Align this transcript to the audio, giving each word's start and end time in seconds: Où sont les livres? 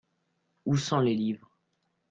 Où 0.65 0.77
sont 0.77 0.99
les 0.99 1.13
livres? 1.13 1.55